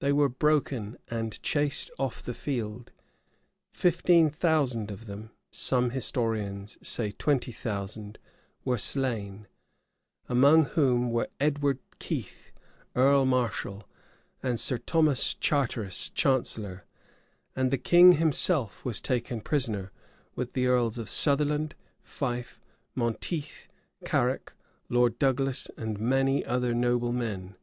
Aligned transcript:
They 0.00 0.14
were 0.14 0.30
broken 0.30 0.96
and 1.10 1.42
chased 1.42 1.90
off 1.98 2.22
the 2.22 2.32
field: 2.32 2.90
fifteen 3.70 4.30
thousand 4.30 4.90
of 4.90 5.04
them 5.04 5.28
(some 5.50 5.90
historians 5.90 6.78
say 6.80 7.12
twenty 7.12 7.52
thousand) 7.52 8.18
were 8.64 8.78
slain; 8.78 9.46
among 10.26 10.62
whom 10.64 11.10
were 11.10 11.28
Edward 11.38 11.80
Keith, 11.98 12.50
earl 12.96 13.26
mareschal, 13.26 13.86
and 14.42 14.58
Sir 14.58 14.78
Thomas 14.78 15.34
Charteris, 15.34 16.08
chancellor: 16.14 16.86
and 17.54 17.70
the 17.70 17.76
king 17.76 18.12
himself 18.12 18.82
was 18.86 19.02
taken 19.02 19.42
prisoner, 19.42 19.92
with 20.34 20.54
the 20.54 20.66
earls 20.66 20.96
of 20.96 21.10
Sutherland, 21.10 21.74
Fife, 22.00 22.58
Monteith, 22.94 23.68
Carrick, 24.06 24.54
Lord 24.88 25.18
Douglas, 25.18 25.68
and 25.76 26.00
many 26.00 26.42
other 26.42 26.72
noblemen. 26.72 27.56